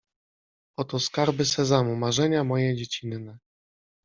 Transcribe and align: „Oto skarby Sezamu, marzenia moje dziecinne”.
„Oto 0.77 0.99
skarby 0.99 1.45
Sezamu, 1.45 1.95
marzenia 1.95 2.43
moje 2.43 2.75
dziecinne”. 2.75 3.37